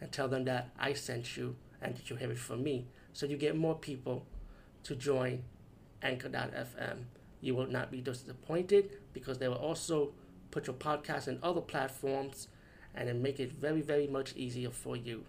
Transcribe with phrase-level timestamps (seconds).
[0.00, 2.86] and tell them that I sent you and that you have it from me.
[3.12, 4.26] So you get more people
[4.84, 5.44] to join
[6.02, 7.04] Anchor.fm.
[7.40, 10.12] You will not be disappointed because they will also
[10.50, 12.48] put your podcast in other platforms
[12.94, 15.24] and then make it very, very much easier for you.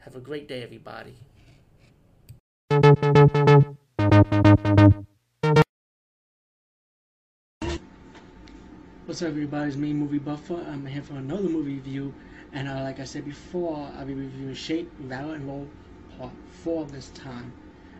[0.00, 1.16] Have a great day, everybody.
[9.06, 9.68] What's up, everybody?
[9.68, 10.64] It's me, Movie Buffer.
[10.68, 12.12] I'm here for another movie review.
[12.56, 15.68] And uh, like I said before, I'll be reviewing Shake, Rattle, and Roll
[16.16, 16.32] Part
[16.64, 17.52] 4 this time.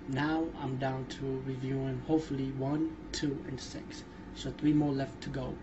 [0.08, 4.04] Now I'm down to reviewing hopefully 1, 2, and 6.
[4.34, 5.54] So 3 more left to go.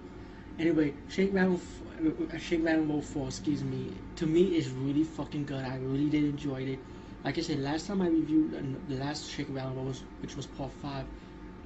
[0.59, 1.59] Anyway, Shake, Rattle,
[2.31, 5.65] uh, Shake, Rattle, Roll 4, excuse me, to me is really fucking good.
[5.65, 6.79] I really did enjoy it.
[7.25, 10.45] Like I said, last time I reviewed uh, the last Shake, Rattle, Roll, which was
[10.45, 11.03] Part 5,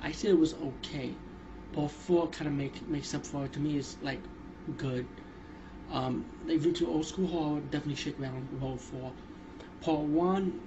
[0.01, 1.13] I said it was okay
[1.73, 3.53] part four kind of make, makes up for it.
[3.53, 4.21] To me, it's like
[4.77, 5.05] good.
[5.91, 9.11] Um, if you're old school horror, definitely Shake Rattle Roll for
[9.81, 10.59] Part one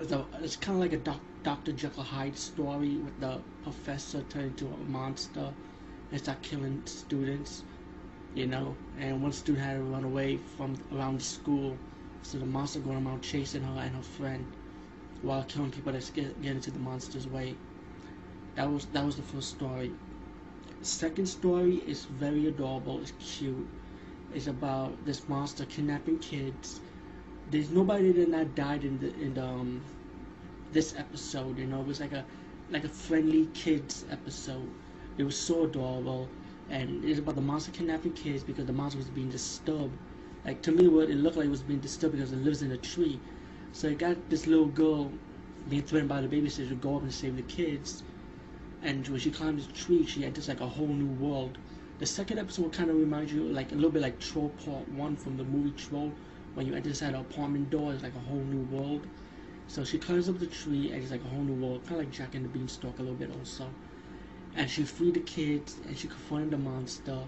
[0.00, 1.72] it's kind of like a doc, Dr.
[1.72, 5.52] Jekyll Hyde story with the professor turning into a monster
[6.10, 7.62] and start killing students,
[8.34, 8.74] you know.
[8.98, 11.76] And one student had to run away from around the school,
[12.22, 14.46] so the monster going around chasing her and her friend
[15.22, 17.54] while killing people that get, get into the monster's way.
[18.56, 19.92] That was that was the first story
[20.82, 23.00] second story is very adorable.
[23.00, 23.68] It's cute.
[24.34, 26.80] It's about this monster kidnapping kids.
[27.50, 29.82] There's nobody that not died in the in the, um,
[30.72, 31.58] this episode.
[31.58, 32.24] You know, it was like a
[32.70, 34.68] like a friendly kids episode.
[35.18, 36.28] It was so adorable,
[36.70, 39.96] and it's about the monster kidnapping kids because the monster was being disturbed.
[40.44, 42.72] Like to me, what it looked like it was being disturbed because it lives in
[42.72, 43.20] a tree.
[43.72, 45.12] So it got this little girl
[45.68, 48.02] being threatened by the babysitter to go up and save the kids
[48.82, 51.56] and when she climbs the tree, she enters like a whole new world.
[52.02, 55.14] The second episode kind of reminds you like a little bit like Troll Part One
[55.14, 56.12] from the movie Troll.
[56.54, 59.06] When you enter inside an apartment door, it's like a whole new world.
[59.68, 62.06] So she climbs up the tree and it's like a whole new world, kind of
[62.06, 63.68] like Jack and the Beanstalk a little bit also.
[64.56, 67.18] And she freed the kids and she confronted the monster.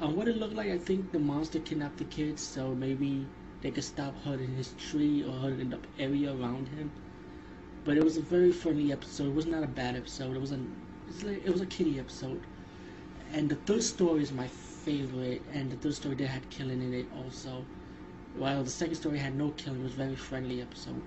[0.00, 3.24] And what it looked like, I think the monster kidnapped the kids, so maybe
[3.60, 6.90] they could stop hurting his tree or hurting the area around him.
[7.84, 9.28] But it was a very funny episode.
[9.28, 10.34] It was not a bad episode.
[10.34, 10.58] It was a
[11.28, 12.42] it was a kitty episode.
[13.32, 16.92] And the third story is my favorite, and the third story they had killing in
[16.94, 17.64] it also.
[18.36, 21.02] While the second story had no killing, it was very friendly episode.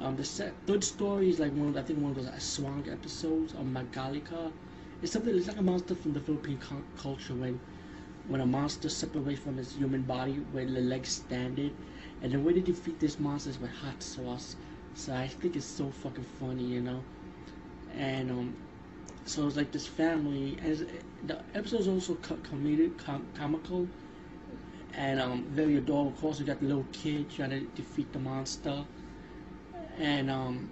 [0.00, 2.90] Um, the se- third story is like one of, I think one of those Aswang
[2.92, 4.52] episodes of Magalika.
[5.02, 7.60] It's something it's like a monster from the Philippine cu- culture when
[8.28, 11.74] when a monster separates from its human body where the legs standing,
[12.22, 14.56] and the way they defeat this monster is with hot sauce.
[14.94, 17.02] So I think it's so fucking funny, you know.
[17.96, 18.54] And um,
[19.26, 20.86] so it's like this family, and
[21.26, 23.88] the episode's also co- comedic, com- comical,
[24.94, 26.10] and um, very adorable.
[26.10, 28.84] Of course, you got the little kid trying to defeat the monster,
[29.98, 30.68] and um,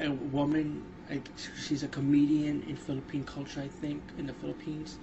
[0.00, 0.84] a woman.
[1.10, 1.28] Like,
[1.66, 4.96] she's a comedian in Philippine culture, I think, in the Philippines.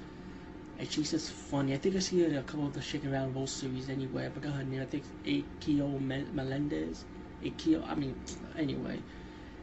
[0.80, 1.74] And she's just funny.
[1.74, 4.28] I think I see her in a couple of the Shaking Around Roll series anyway.
[4.28, 4.82] I forgot her name.
[4.82, 6.00] I think Aiko
[6.34, 7.04] Melendez.
[7.44, 8.16] Aiko, I mean,
[8.58, 9.00] anyway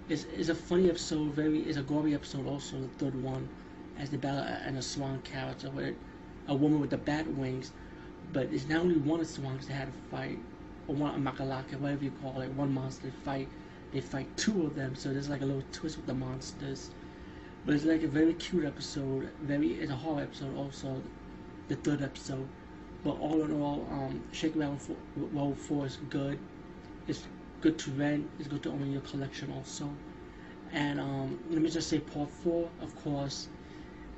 [0.09, 3.49] it's, it's a funny episode, very it's a gory episode also, the third one,
[3.99, 4.45] as they battle
[4.77, 5.95] Aswang character with
[6.49, 7.73] a woman with the bat wings,
[8.33, 10.39] but it's not only one Aswangs they had to fight,
[10.89, 13.49] or one Makalaka, whatever you call it, one monster they fight,
[13.93, 16.91] they fight two of them, so there's like a little twist with the monsters.
[17.65, 21.01] But it's like a very cute episode, very it's a horror episode also,
[21.69, 22.47] the third episode.
[23.03, 24.79] But all in all, um, Shake Rattle
[25.17, 26.39] Roll 4 is good.
[27.07, 27.27] It's
[27.65, 28.29] good to rent.
[28.39, 29.89] It's good to own your collection also.
[30.73, 33.49] And um, let me just say, part four, of course,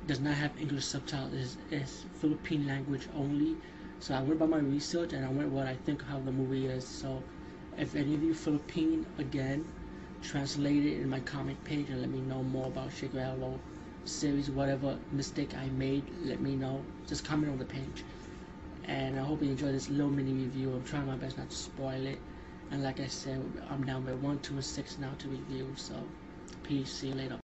[0.05, 1.55] does not have English subtitles.
[1.71, 3.55] It's, Philippine language only.
[4.01, 6.65] So I went by my research and I went what I think how the movie
[6.65, 6.85] is.
[6.85, 7.23] So
[7.77, 9.63] if any of you Philippine again,
[10.21, 13.61] translate it in my comment page and let me know more about Rattle
[14.03, 16.83] series, whatever mistake I made, let me know.
[17.07, 18.03] Just comment on the page.
[18.83, 20.73] And I hope you enjoy this little mini review.
[20.73, 22.19] I'm trying my best not to spoil it.
[22.71, 25.67] And like I said, I'm down by 1, 2, and 6 now to review.
[25.75, 25.93] So,
[26.63, 26.91] peace.
[26.91, 27.35] See you later.